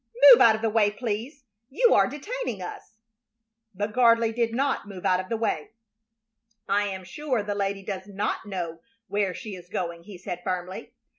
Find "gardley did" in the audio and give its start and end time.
3.93-4.51